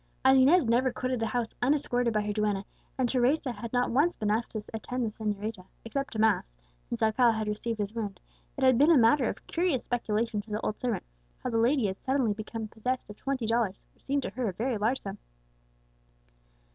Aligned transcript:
As 0.25 0.35
Inez 0.35 0.65
never 0.65 0.91
quitted 0.91 1.19
the 1.19 1.27
house 1.27 1.53
unescorted 1.61 2.11
by 2.11 2.21
her 2.23 2.33
duenna, 2.33 2.65
and 2.97 3.07
Teresa 3.07 3.51
had 3.51 3.71
not 3.71 3.91
once 3.91 4.15
been 4.15 4.31
asked 4.31 4.53
to 4.53 4.61
attend 4.73 5.05
the 5.05 5.11
señorita 5.11 5.63
except 5.85 6.13
to 6.13 6.17
mass 6.19 6.51
since 6.89 7.03
Alcala 7.03 7.33
had 7.33 7.47
received 7.47 7.77
his 7.77 7.93
wound, 7.93 8.19
it 8.57 8.63
had 8.63 8.79
been 8.79 8.89
a 8.89 8.97
matter 8.97 9.29
of 9.29 9.45
curious 9.45 9.83
speculation 9.83 10.41
to 10.41 10.49
the 10.49 10.61
old 10.61 10.79
servant 10.79 11.03
how 11.43 11.51
the 11.51 11.57
lady 11.59 11.85
had 11.85 12.01
suddenly 12.03 12.33
become 12.33 12.67
possessed 12.67 13.11
of 13.11 13.15
twenty 13.17 13.45
dollars, 13.45 13.85
which 13.93 14.03
seemed 14.03 14.23
to 14.23 14.31
her 14.31 14.49
a 14.49 14.53
very 14.53 14.75
large 14.79 14.99
sum. 15.03 15.19